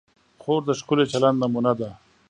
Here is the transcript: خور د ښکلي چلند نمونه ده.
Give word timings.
خور 0.41 0.61
د 0.65 0.69
ښکلي 0.79 1.05
چلند 1.13 1.37
نمونه 1.43 1.73
ده. 1.79 1.89